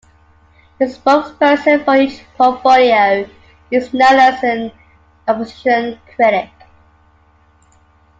The 0.79 0.85
spokesperson 0.85 1.85
for 1.85 1.95
each 1.95 2.25
portfolio 2.35 3.29
is 3.69 3.93
known 3.93 4.15
as 4.17 4.43
an 4.43 4.71
opposition 5.27 5.99
critic. 6.15 6.49